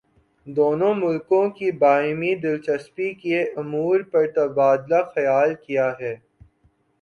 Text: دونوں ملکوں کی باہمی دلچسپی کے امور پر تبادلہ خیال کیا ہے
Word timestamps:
دونوں 0.47 0.93
ملکوں 0.95 1.49
کی 1.49 1.69
باہمی 1.81 2.33
دلچسپی 2.37 3.13
کے 3.15 3.41
امور 3.55 3.99
پر 4.11 4.25
تبادلہ 4.35 5.01
خیال 5.13 5.53
کیا 5.65 5.91
ہے 5.99 6.15